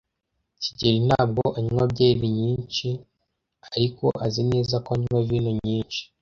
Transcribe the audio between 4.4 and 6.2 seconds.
neza ko anywa vino nyinshi.